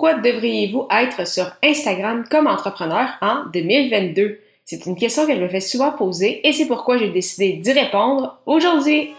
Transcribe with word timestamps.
Pourquoi 0.00 0.18
devriez-vous 0.18 0.88
être 0.90 1.26
sur 1.26 1.52
Instagram 1.62 2.24
comme 2.30 2.46
entrepreneur 2.46 3.18
en 3.20 3.44
2022? 3.52 4.40
C'est 4.64 4.86
une 4.86 4.96
question 4.96 5.26
qu'elle 5.26 5.42
me 5.42 5.48
fait 5.50 5.60
souvent 5.60 5.92
poser 5.92 6.40
et 6.48 6.54
c'est 6.54 6.64
pourquoi 6.64 6.96
j'ai 6.96 7.10
décidé 7.10 7.58
d'y 7.58 7.70
répondre 7.70 8.38
aujourd'hui. 8.46 9.10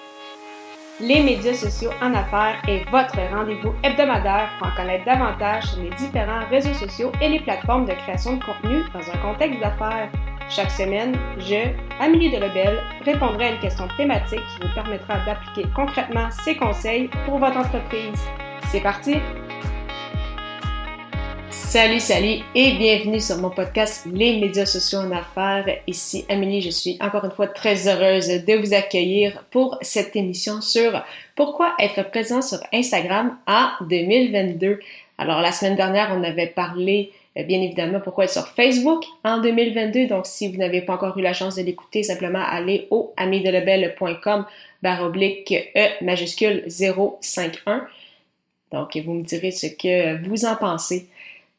Les 0.99 1.21
médias 1.21 1.53
sociaux 1.53 1.91
en 2.01 2.15
affaires 2.15 2.63
est 2.67 2.83
votre 2.89 3.15
rendez-vous 3.31 3.75
hebdomadaire 3.83 4.49
pour 4.57 4.69
en 4.69 4.75
connaître 4.75 5.05
davantage 5.05 5.65
sur 5.65 5.83
les 5.83 5.91
différents 5.91 6.47
réseaux 6.49 6.73
sociaux 6.73 7.11
et 7.21 7.29
les 7.29 7.41
plateformes 7.41 7.85
de 7.85 7.93
création 7.93 8.37
de 8.37 8.43
contenu 8.43 8.81
dans 8.91 9.07
un 9.07 9.17
contexte 9.17 9.59
d'affaires. 9.59 10.09
Chaque 10.49 10.71
semaine, 10.71 11.15
je, 11.37 11.69
Amélie 11.99 12.31
Delebel, 12.31 12.79
répondrai 13.05 13.45
à 13.45 13.51
une 13.51 13.59
question 13.59 13.87
thématique 13.97 14.39
qui 14.39 14.67
vous 14.67 14.73
permettra 14.73 15.23
d'appliquer 15.27 15.69
concrètement 15.75 16.29
ces 16.43 16.55
conseils 16.55 17.07
pour 17.27 17.37
votre 17.37 17.57
entreprise. 17.57 18.19
C'est 18.71 18.81
parti! 18.81 19.17
Salut, 21.71 22.01
salut 22.01 22.39
et 22.53 22.73
bienvenue 22.73 23.21
sur 23.21 23.37
mon 23.37 23.49
podcast 23.49 24.05
Les 24.13 24.41
médias 24.41 24.65
sociaux 24.65 24.99
en 24.99 25.11
affaires. 25.11 25.77
Ici 25.87 26.25
Amélie, 26.27 26.59
je 26.59 26.69
suis 26.69 26.97
encore 26.99 27.23
une 27.23 27.31
fois 27.31 27.47
très 27.47 27.87
heureuse 27.87 28.27
de 28.27 28.53
vous 28.55 28.73
accueillir 28.73 29.45
pour 29.51 29.77
cette 29.79 30.13
émission 30.17 30.59
sur 30.59 31.01
pourquoi 31.33 31.73
être 31.79 32.03
présent 32.09 32.41
sur 32.41 32.57
Instagram 32.73 33.37
en 33.47 33.69
2022. 33.85 34.81
Alors 35.17 35.39
la 35.39 35.53
semaine 35.53 35.77
dernière, 35.77 36.13
on 36.13 36.21
avait 36.25 36.47
parlé 36.47 37.13
euh, 37.37 37.43
bien 37.43 37.61
évidemment 37.61 38.01
pourquoi 38.01 38.25
être 38.25 38.33
sur 38.33 38.49
Facebook 38.49 39.05
en 39.23 39.39
2022. 39.39 40.07
Donc 40.07 40.25
si 40.25 40.51
vous 40.51 40.57
n'avez 40.57 40.81
pas 40.81 40.95
encore 40.95 41.17
eu 41.17 41.21
la 41.21 41.31
chance 41.31 41.55
de 41.55 41.61
l'écouter, 41.61 42.03
simplement 42.03 42.43
allez 42.45 42.89
au 42.91 43.13
amidelebel.com 43.15 44.45
barre 44.83 45.03
oblique 45.03 45.53
E 45.77 46.03
majuscule 46.03 46.65
051. 46.67 47.87
Donc 48.73 48.97
vous 48.97 49.13
me 49.13 49.23
direz 49.23 49.51
ce 49.51 49.67
que 49.67 50.21
vous 50.27 50.43
en 50.43 50.57
pensez. 50.57 51.07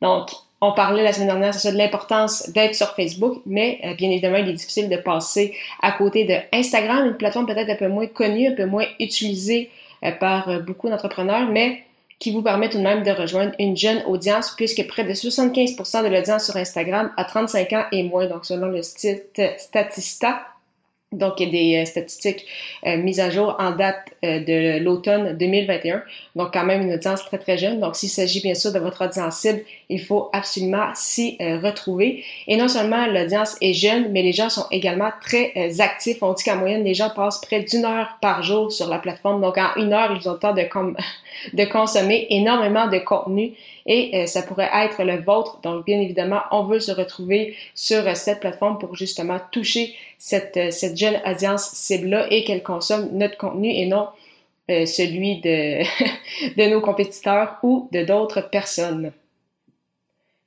Donc, 0.03 0.31
on 0.61 0.73
parlait 0.73 1.03
la 1.03 1.13
semaine 1.13 1.29
dernière, 1.29 1.55
de 1.55 1.79
l'importance 1.79 2.51
d'être 2.51 2.75
sur 2.75 2.95
Facebook, 2.95 3.41
mais 3.47 3.81
euh, 3.85 3.95
bien 3.95 4.11
évidemment, 4.11 4.37
il 4.37 4.49
est 4.49 4.53
difficile 4.53 4.89
de 4.89 4.97
passer 4.97 5.55
à 5.81 5.93
côté 5.93 6.25
de 6.25 6.35
Instagram, 6.57 7.07
une 7.07 7.17
plateforme 7.17 7.47
peut-être 7.47 7.71
un 7.71 7.77
peu 7.77 7.89
moins 7.89 8.07
connue, 8.07 8.49
un 8.49 8.55
peu 8.55 8.67
moins 8.67 8.85
utilisée 9.01 9.71
euh, 10.05 10.13
par 10.13 10.49
euh, 10.49 10.59
beaucoup 10.59 10.89
d'entrepreneurs, 10.89 11.49
mais 11.49 11.83
qui 12.19 12.33
vous 12.33 12.43
permet 12.43 12.69
tout 12.69 12.79
de 12.79 12.83
même 12.83 13.03
de 13.03 13.11
rejoindre 13.11 13.53
une 13.59 13.77
jeune 13.77 14.03
audience, 14.07 14.55
puisque 14.57 14.87
près 14.87 15.05
de 15.05 15.13
75% 15.13 16.05
de 16.05 16.09
l'audience 16.09 16.45
sur 16.45 16.57
Instagram 16.57 17.11
a 17.17 17.25
35 17.25 17.73
ans 17.73 17.85
et 17.91 18.03
moins, 18.05 18.27
donc 18.27 18.45
selon 18.45 18.69
le 18.69 18.83
site 18.83 19.41
Statista. 19.59 20.43
Donc, 21.13 21.41
il 21.41 21.47
y 21.47 21.49
a 21.49 21.53
des 21.53 21.83
euh, 21.83 21.85
statistiques 21.85 22.47
euh, 22.87 22.97
mises 22.97 23.21
à 23.21 23.29
jour 23.29 23.55
en 23.59 23.73
date 23.73 23.99
euh, 24.25 24.41
de 24.41 24.83
l'automne 24.83 25.37
2021. 25.37 26.03
Donc, 26.37 26.53
quand 26.53 26.65
même 26.65 26.83
une 26.83 26.95
audience 26.95 27.25
très, 27.27 27.39
très 27.39 27.59
jeune. 27.59 27.81
Donc, 27.81 27.97
s'il 27.97 28.09
s'agit 28.09 28.41
bien 28.41 28.55
sûr 28.55 28.73
de 28.73 28.79
votre 28.79 29.05
audience 29.05 29.37
cible, 29.37 29.61
il 29.91 30.01
faut 30.01 30.31
absolument 30.33 30.89
s'y 30.95 31.37
retrouver. 31.41 32.25
Et 32.49 32.57
non 32.57 32.69
seulement 32.69 33.07
l'audience 33.07 33.57
est 33.61 33.75
jeune, 33.75 34.11
mais 34.11 34.23
les 34.23 34.33
gens 34.33 34.49
sont 34.49 34.65
également 34.71 35.11
très 35.21 35.53
actifs. 35.81 36.23
On 36.23 36.33
dit 36.33 36.45
qu'en 36.45 36.57
moyenne, 36.57 36.83
les 36.83 36.95
gens 36.95 37.11
passent 37.11 37.41
près 37.41 37.61
d'une 37.61 37.85
heure 37.85 38.17
par 38.23 38.43
jour 38.43 38.73
sur 38.73 38.89
la 38.89 38.99
plateforme. 38.99 39.43
Donc, 39.43 39.59
en 39.59 39.75
une 39.77 39.93
heure, 39.93 40.17
ils 40.19 40.29
ont 40.29 40.33
le 40.33 40.39
temps 40.39 40.55
de, 40.55 40.63
de 41.53 41.65
consommer 41.67 42.27
énormément 42.31 42.89
de 42.89 42.99
contenu 42.99 43.53
et 43.85 44.27
ça 44.27 44.43
pourrait 44.43 44.71
être 44.73 45.03
le 45.03 45.21
vôtre. 45.21 45.59
Donc, 45.63 45.85
bien 45.85 46.01
évidemment, 46.01 46.41
on 46.53 46.63
veut 46.63 46.81
se 46.81 46.93
retrouver 46.93 47.55
sur 47.75 48.17
cette 48.17 48.41
plateforme 48.41 48.79
pour 48.79 48.95
justement 48.95 49.39
toucher 49.51 49.95
cette, 50.25 50.57
euh, 50.57 50.71
cette 50.71 50.97
jeune 50.97 51.21
audience 51.27 51.71
cible-là 51.73 52.29
et 52.31 52.45
qu'elle 52.45 52.63
consomme 52.63 53.09
notre 53.13 53.37
contenu 53.37 53.69
et 53.69 53.87
non 53.87 54.07
euh, 54.71 54.87
celui 54.87 55.41
de, 55.41 55.83
de 56.57 56.71
nos 56.71 56.81
compétiteurs 56.81 57.59
ou 57.65 57.89
de 57.91 58.05
d'autres 58.05 58.49
personnes. 58.49 59.11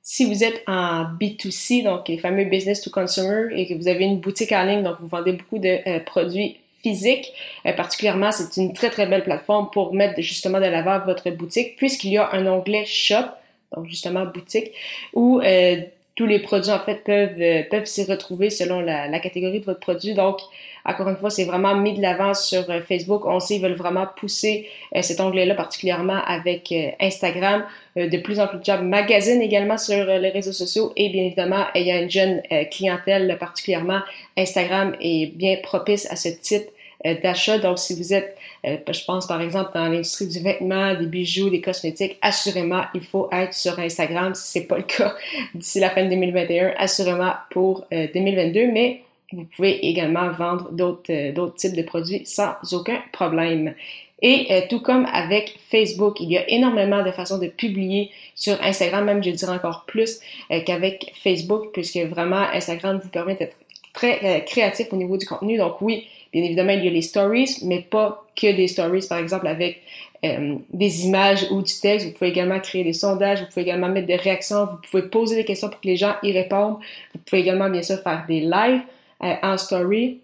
Si 0.00 0.24
vous 0.24 0.44
êtes 0.44 0.62
en 0.66 1.04
B2C, 1.20 1.84
donc 1.84 2.08
les 2.08 2.16
fameux 2.16 2.46
business 2.46 2.80
to 2.80 2.88
consumer, 2.88 3.48
et 3.54 3.66
que 3.66 3.74
vous 3.74 3.86
avez 3.86 4.06
une 4.06 4.18
boutique 4.18 4.52
en 4.52 4.64
ligne, 4.64 4.82
donc 4.82 4.96
vous 4.98 5.08
vendez 5.08 5.32
beaucoup 5.32 5.58
de 5.58 5.78
euh, 5.86 6.00
produits 6.00 6.56
physiques, 6.82 7.34
particulièrement, 7.76 8.32
c'est 8.32 8.58
une 8.58 8.72
très 8.72 8.88
très 8.88 9.06
belle 9.06 9.24
plateforme 9.24 9.68
pour 9.72 9.92
mettre 9.92 10.18
justement 10.22 10.58
de 10.58 10.66
l'avant 10.66 11.00
votre 11.04 11.28
boutique, 11.30 11.76
puisqu'il 11.76 12.12
y 12.12 12.16
a 12.16 12.32
un 12.32 12.46
onglet 12.46 12.84
shop, 12.86 13.26
donc 13.74 13.86
justement 13.88 14.24
boutique, 14.24 14.70
où 15.12 15.40
tous 16.16 16.24
les 16.24 16.38
produits 16.38 16.72
en 16.72 16.80
fait 16.80 17.04
peuvent 17.04 17.40
euh, 17.40 17.62
peuvent 17.70 17.84
s'y 17.84 18.02
retrouver 18.04 18.48
selon 18.48 18.80
la, 18.80 19.18
catégorie 19.20 19.60
de 19.60 19.66
votre 19.66 19.80
produit. 19.80 20.14
Donc, 20.14 20.38
encore 20.84 21.08
une 21.08 21.16
fois, 21.16 21.30
c'est 21.30 21.44
vraiment 21.44 21.76
mis 21.76 21.94
de 21.94 22.00
l'avant 22.00 22.32
sur 22.32 22.68
euh, 22.70 22.80
Facebook. 22.80 23.26
On 23.26 23.38
sait 23.38 23.56
ils 23.56 23.62
veulent 23.62 23.74
vraiment 23.74 24.06
pousser 24.16 24.66
euh, 24.94 25.02
cet 25.02 25.20
onglet-là 25.20 25.54
particulièrement 25.54 26.20
avec 26.26 26.74
Instagram. 27.00 27.64
de 27.96 28.18
plus 28.18 28.40
en 28.40 28.48
plus 28.48 28.58
de 28.58 28.64
jobs 28.64 28.82
magazine 28.82 29.42
également 29.42 29.78
sur 29.78 30.04
les 30.06 30.30
réseaux 30.30 30.52
sociaux 30.52 30.92
et 30.96 31.10
bien 31.10 31.24
évidemment, 31.24 31.66
il 31.74 31.82
y 31.82 31.92
a 31.92 32.00
une 32.00 32.10
jeune 32.10 32.42
clientèle 32.70 33.36
particulièrement. 33.38 34.00
Instagram 34.36 34.96
est 35.00 35.34
bien 35.34 35.56
propice 35.62 36.10
à 36.10 36.16
ce 36.16 36.28
type 36.28 36.68
d'achat. 37.22 37.58
Donc, 37.58 37.78
si 37.78 37.94
vous 37.94 38.14
êtes 38.14 38.36
je 38.66 39.04
pense 39.04 39.26
par 39.26 39.40
exemple 39.40 39.70
dans 39.74 39.88
l'industrie 39.88 40.26
du 40.26 40.40
vêtement, 40.40 40.94
des 40.94 41.06
bijoux, 41.06 41.50
des 41.50 41.60
cosmétiques, 41.60 42.18
assurément, 42.20 42.82
il 42.94 43.02
faut 43.02 43.28
être 43.30 43.54
sur 43.54 43.78
Instagram 43.78 44.34
si 44.34 44.52
c'est 44.52 44.66
pas 44.66 44.78
le 44.78 44.82
cas 44.82 45.14
d'ici 45.54 45.78
la 45.78 45.90
fin 45.90 46.04
de 46.04 46.10
2021, 46.10 46.74
assurément 46.76 47.32
pour 47.50 47.86
2022, 47.90 48.60
euh, 48.60 48.70
mais 48.72 49.02
vous 49.32 49.44
pouvez 49.44 49.86
également 49.86 50.30
vendre 50.30 50.70
euh, 51.10 51.32
d'autres 51.32 51.54
types 51.54 51.76
de 51.76 51.82
produits 51.82 52.26
sans 52.26 52.54
aucun 52.72 53.00
problème. 53.12 53.74
Et 54.22 54.66
tout 54.70 54.80
comme 54.80 55.04
avec 55.12 55.58
Facebook, 55.70 56.20
il 56.20 56.30
y 56.30 56.38
a 56.38 56.50
énormément 56.50 57.04
de 57.04 57.10
façons 57.10 57.36
de 57.36 57.48
publier 57.48 58.10
sur 58.34 58.60
Instagram, 58.62 59.04
même 59.04 59.22
je 59.22 59.28
dirais 59.28 59.52
encore 59.52 59.84
plus 59.86 60.20
qu'avec 60.64 61.12
Facebook, 61.22 61.66
puisque 61.74 61.98
vraiment 61.98 62.40
Instagram 62.54 62.98
vous 63.02 63.10
permet 63.10 63.34
d'être 63.34 63.54
très 63.92 64.42
créatif 64.46 64.86
au 64.90 64.96
niveau 64.96 65.18
du 65.18 65.26
contenu. 65.26 65.58
Donc 65.58 65.82
oui, 65.82 66.06
Bien 66.32 66.42
évidemment, 66.42 66.72
il 66.72 66.84
y 66.84 66.88
a 66.88 66.90
les 66.90 67.02
stories, 67.02 67.58
mais 67.62 67.80
pas 67.80 68.26
que 68.34 68.54
des 68.54 68.68
stories, 68.68 69.06
par 69.08 69.18
exemple, 69.18 69.46
avec 69.46 69.82
euh, 70.24 70.56
des 70.72 71.06
images 71.06 71.46
ou 71.50 71.62
du 71.62 71.72
texte. 71.80 72.06
Vous 72.06 72.12
pouvez 72.12 72.30
également 72.30 72.60
créer 72.60 72.84
des 72.84 72.92
sondages, 72.92 73.40
vous 73.40 73.46
pouvez 73.46 73.62
également 73.62 73.88
mettre 73.88 74.06
des 74.06 74.16
réactions, 74.16 74.66
vous 74.66 74.78
pouvez 74.90 75.04
poser 75.04 75.36
des 75.36 75.44
questions 75.44 75.68
pour 75.68 75.80
que 75.80 75.86
les 75.86 75.96
gens 75.96 76.14
y 76.22 76.32
répondent. 76.32 76.78
Vous 77.14 77.20
pouvez 77.24 77.42
également, 77.42 77.68
bien 77.70 77.82
sûr, 77.82 77.98
faire 78.00 78.24
des 78.26 78.40
lives 78.40 78.82
euh, 79.22 79.34
en 79.42 79.56
story. 79.56 80.20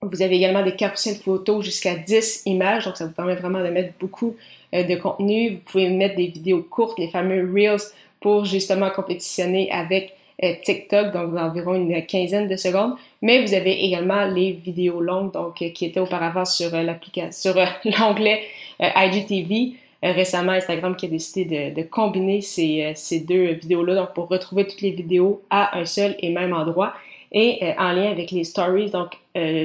Vous 0.00 0.22
avez 0.22 0.36
également 0.36 0.62
des 0.62 0.76
carousels 0.76 1.16
photos 1.16 1.64
jusqu'à 1.64 1.96
10 1.96 2.42
images, 2.46 2.84
donc 2.84 2.96
ça 2.96 3.06
vous 3.06 3.12
permet 3.12 3.34
vraiment 3.34 3.62
de 3.62 3.68
mettre 3.68 3.94
beaucoup 3.98 4.36
euh, 4.74 4.84
de 4.84 4.94
contenu. 4.96 5.50
Vous 5.50 5.60
pouvez 5.66 5.88
mettre 5.88 6.16
des 6.16 6.28
vidéos 6.28 6.62
courtes, 6.62 6.98
les 6.98 7.08
fameux 7.08 7.50
Reels, 7.52 7.82
pour 8.20 8.44
justement 8.44 8.90
compétitionner 8.90 9.70
avec 9.70 10.14
TikTok, 10.40 11.12
donc 11.12 11.36
environ 11.36 11.74
une 11.74 12.06
quinzaine 12.06 12.48
de 12.48 12.56
secondes. 12.56 12.94
Mais 13.22 13.42
vous 13.44 13.54
avez 13.54 13.84
également 13.84 14.24
les 14.24 14.52
vidéos 14.52 15.00
longues, 15.00 15.32
donc 15.32 15.60
euh, 15.62 15.70
qui 15.70 15.86
étaient 15.86 16.00
auparavant 16.00 16.44
sur 16.44 16.74
euh, 16.74 16.82
l'application, 16.82 17.52
sur 17.52 17.60
l'onglet 17.98 18.42
IGTV. 18.80 19.74
récemment, 20.02 20.52
Instagram 20.52 20.94
qui 20.94 21.06
a 21.06 21.08
décidé 21.08 21.72
de, 21.72 21.82
combiner 21.82 22.40
ces, 22.40 22.92
ces 22.94 23.20
deux 23.20 23.54
vidéos-là, 23.54 23.96
donc 23.96 24.14
pour 24.14 24.28
retrouver 24.28 24.66
toutes 24.66 24.82
les 24.82 24.92
vidéos 24.92 25.42
à 25.50 25.76
un 25.76 25.84
seul 25.84 26.14
et 26.20 26.30
même 26.30 26.52
endroit 26.52 26.94
et 27.32 27.60
en 27.76 27.92
lien 27.92 28.08
avec 28.08 28.30
les 28.30 28.44
stories. 28.44 28.90
Donc, 28.90 29.18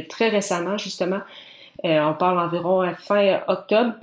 très 0.10 0.30
récemment, 0.30 0.80
justement, 0.80 1.20
on 1.84 2.14
parle 2.18 2.40
environ 2.40 2.84
fin 2.98 3.42
octobre, 3.48 3.94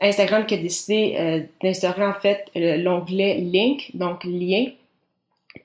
Instagram 0.00 0.46
qui 0.46 0.54
a 0.54 0.58
décidé 0.58 1.48
d'instaurer 1.60 2.06
en 2.06 2.14
fait 2.14 2.48
l'onglet 2.54 3.38
Link, 3.38 3.90
donc 3.94 4.22
lien, 4.22 4.66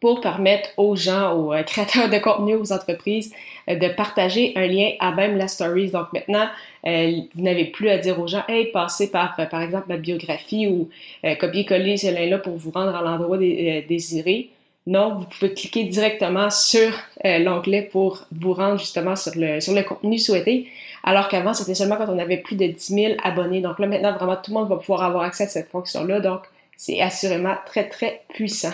pour 0.01 0.22
permettre 0.22 0.69
aux 0.78 0.96
gens, 0.96 1.34
aux 1.34 1.53
euh, 1.53 1.63
créateurs 1.63 2.09
de 2.09 2.18
contenu, 2.18 2.56
aux 2.56 2.72
entreprises, 2.72 3.34
euh, 3.69 3.75
de 3.75 3.88
partager 3.90 4.53
un 4.56 4.68
lien 4.68 4.91
à 5.00 5.12
même 5.12 5.38
la 5.38 5.47
stories. 5.47 5.91
Donc 5.91 6.07
maintenant, 6.13 6.47
euh, 6.85 7.12
vous 7.35 7.44
n'avez 7.44 7.66
plus 7.66 7.90
à 7.90 7.97
dire 7.97 8.19
aux 8.19 8.28
gens, 8.28 8.44
hey, 8.47 8.72
passez 8.72 9.12
par, 9.12 9.35
par 9.35 9.62
exemple, 9.62 9.85
ma 9.90 9.97
biographie 9.97 10.68
ou 10.68 10.90
copier-coller 11.40 11.97
ce 11.97 12.07
lien-là 12.07 12.38
pour 12.38 12.56
vous 12.56 12.72
rendre 12.72 12.96
à 12.96 13.01
l'endroit 13.01 13.37
désiré. 13.37 14.49
Non, 14.87 15.16
vous 15.16 15.26
pouvez 15.26 15.53
cliquer 15.53 15.85
directement 15.85 16.52
sur 16.52 16.91
l'onglet 17.23 17.90
pour 17.91 18.28
vous 18.31 18.53
rendre 18.53 18.78
justement 18.78 19.16
sur 19.16 19.31
le, 19.35 19.59
sur 19.59 19.73
le 19.73 19.81
contenu 19.81 20.20
souhaité. 20.20 20.67
Alors 21.03 21.28
qu'avant, 21.28 21.55
c'était 21.55 21.73
seulement 21.73 21.96
quand 21.96 22.09
on 22.09 22.20
avait 22.20 22.38
plus 22.38 22.55
de 22.55 22.67
10 22.67 22.78
000 22.78 23.14
abonnés. 23.23 23.61
Donc 23.61 23.79
là, 23.79 23.88
maintenant, 23.88 24.14
vraiment, 24.16 24.35
tout 24.35 24.52
le 24.52 24.59
monde 24.59 24.70
va 24.70 24.76
pouvoir 24.76 25.03
avoir 25.03 25.23
accès 25.23 25.46
à 25.46 25.47
cette 25.47 25.70
fonction-là. 25.70 26.20
Donc, 26.20 26.41
c'est 26.78 27.02
assurément 27.02 27.55
très, 27.66 27.90
très 27.90 28.22
puissant. 28.29 28.73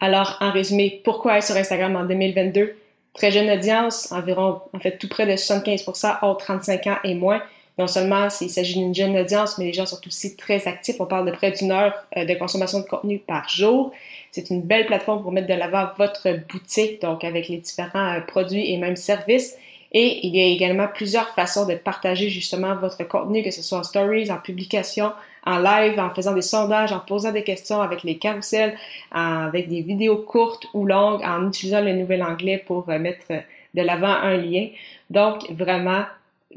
Alors, 0.00 0.36
en 0.40 0.50
résumé, 0.50 1.00
pourquoi 1.04 1.38
être 1.38 1.44
sur 1.44 1.56
Instagram 1.56 1.96
en 1.96 2.04
2022? 2.04 2.76
Très 3.14 3.30
jeune 3.30 3.50
audience, 3.50 4.12
environ, 4.12 4.60
en 4.74 4.78
fait, 4.78 4.98
tout 4.98 5.08
près 5.08 5.26
de 5.26 5.32
75% 5.32 6.18
hors 6.20 6.36
35 6.36 6.86
ans 6.86 6.98
et 7.02 7.14
moins. 7.14 7.42
Non 7.78 7.86
seulement 7.86 8.28
il 8.40 8.48
s'agit 8.48 8.74
d'une 8.74 8.94
jeune 8.94 9.16
audience, 9.18 9.58
mais 9.58 9.66
les 9.66 9.72
gens 9.74 9.84
sont 9.84 10.00
aussi 10.06 10.34
très 10.34 10.66
actifs. 10.66 10.96
On 10.98 11.06
parle 11.06 11.26
de 11.26 11.32
près 11.32 11.50
d'une 11.50 11.72
heure 11.72 11.94
euh, 12.16 12.24
de 12.24 12.34
consommation 12.34 12.80
de 12.80 12.86
contenu 12.86 13.18
par 13.18 13.48
jour. 13.50 13.92
C'est 14.32 14.48
une 14.48 14.62
belle 14.62 14.86
plateforme 14.86 15.22
pour 15.22 15.30
mettre 15.30 15.46
de 15.46 15.54
l'avant 15.54 15.88
votre 15.98 16.30
boutique, 16.50 17.02
donc 17.02 17.22
avec 17.22 17.48
les 17.48 17.58
différents 17.58 18.14
euh, 18.14 18.20
produits 18.20 18.72
et 18.72 18.78
même 18.78 18.96
services. 18.96 19.56
Et 19.92 20.26
il 20.26 20.34
y 20.34 20.40
a 20.40 20.46
également 20.46 20.88
plusieurs 20.88 21.28
façons 21.34 21.66
de 21.66 21.74
partager 21.74 22.30
justement 22.30 22.74
votre 22.76 23.06
contenu, 23.06 23.42
que 23.42 23.50
ce 23.50 23.62
soit 23.62 23.78
en 23.78 23.82
stories, 23.82 24.30
en 24.30 24.38
publication, 24.38 25.12
en 25.46 25.58
live, 25.58 25.98
en 25.98 26.10
faisant 26.10 26.34
des 26.34 26.42
sondages, 26.42 26.92
en 26.92 26.98
posant 26.98 27.30
des 27.30 27.44
questions 27.44 27.80
avec 27.80 28.02
les 28.02 28.18
carousels, 28.18 28.76
avec 29.12 29.68
des 29.68 29.80
vidéos 29.80 30.16
courtes 30.16 30.66
ou 30.74 30.84
longues, 30.84 31.22
en 31.24 31.48
utilisant 31.48 31.80
le 31.80 31.92
nouvel 31.92 32.22
anglais 32.22 32.62
pour 32.66 32.88
euh, 32.88 32.98
mettre 32.98 33.26
de 33.28 33.82
l'avant 33.82 34.08
un 34.08 34.36
lien. 34.36 34.68
Donc, 35.08 35.48
vraiment, 35.50 36.04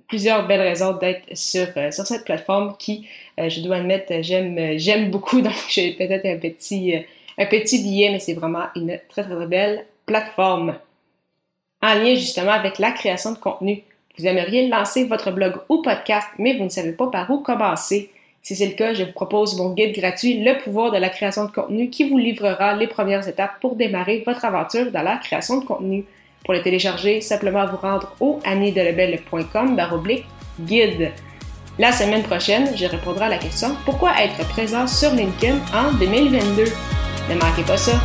plusieurs 0.08 0.48
belles 0.48 0.62
raisons 0.62 0.94
d'être 0.94 1.24
sur, 1.34 1.68
euh, 1.78 1.92
sur 1.92 2.08
cette 2.08 2.26
plateforme 2.26 2.76
qui, 2.80 3.08
euh, 3.40 3.48
je 3.48 3.62
dois 3.62 3.78
admettre, 3.78 4.12
j'aime, 4.22 4.78
j'aime 4.78 5.12
beaucoup. 5.12 5.42
Donc, 5.42 5.54
j'ai 5.70 5.94
peut-être 5.94 6.26
un 6.26 6.38
petit, 6.38 6.96
un 7.38 7.46
petit 7.46 7.84
billet, 7.84 8.10
mais 8.12 8.20
c'est 8.20 8.34
vraiment 8.34 8.66
une 8.76 9.00
très, 9.08 9.24
très 9.24 9.46
belle 9.46 9.86
plateforme. 10.08 10.76
En 11.82 11.94
lien 11.94 12.16
justement 12.16 12.52
avec 12.52 12.80
la 12.80 12.92
création 12.92 13.32
de 13.32 13.38
contenu. 13.38 13.84
Vous 14.18 14.26
aimeriez 14.28 14.68
lancer 14.68 15.06
votre 15.06 15.32
blog 15.32 15.54
ou 15.70 15.82
podcast, 15.82 16.28
mais 16.40 16.58
vous 16.58 16.66
ne 16.66 16.70
savez 16.70 16.92
pas 16.92 17.08
par 17.08 17.30
où 17.32 17.40
commencer. 17.40 18.10
Si 18.42 18.56
c'est 18.56 18.68
le 18.68 18.74
cas, 18.74 18.94
je 18.94 19.04
vous 19.04 19.12
propose 19.12 19.58
mon 19.58 19.74
guide 19.74 19.94
gratuit 19.96 20.44
Le 20.44 20.62
pouvoir 20.64 20.92
de 20.92 20.98
la 20.98 21.10
création 21.10 21.46
de 21.46 21.52
contenu 21.52 21.90
qui 21.90 22.10
vous 22.10 22.18
livrera 22.18 22.76
les 22.76 22.88
premières 22.88 23.28
étapes 23.28 23.60
pour 23.62 23.76
démarrer 23.76 24.24
votre 24.26 24.46
aventure 24.46 24.92
dans 24.92 25.04
la 25.04 25.18
création 25.18 25.60
de 25.60 25.66
contenu. 25.66 26.06
Pour 26.46 26.54
le 26.54 26.62
télécharger, 26.62 27.22
simplement 27.22 27.68
vous 27.68 27.78
rendre 27.78 28.16
au 28.20 28.40
anniedelebel.com 28.46 29.76
baroblique 29.76 30.26
guide. 30.62 31.12
La 31.78 31.92
semaine 31.92 32.24
prochaine, 32.24 32.76
je 32.76 32.86
répondrai 32.86 33.26
à 33.26 33.30
la 33.30 33.38
question 33.38 33.76
Pourquoi 33.86 34.12
être 34.22 34.48
présent 34.50 34.88
sur 34.88 35.12
LinkedIn 35.12 35.58
en 35.74 35.94
2022 35.94 36.64
Ne 37.30 37.36
manquez 37.36 37.64
pas 37.64 37.78
ça. 37.78 38.00